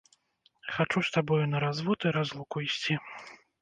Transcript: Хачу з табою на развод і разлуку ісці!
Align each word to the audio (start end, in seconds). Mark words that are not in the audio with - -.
Хачу 0.77 1.03
з 1.09 1.13
табою 1.19 1.45
на 1.53 1.63
развод 1.67 1.99
і 2.11 2.17
разлуку 2.19 2.67
ісці! 2.69 3.01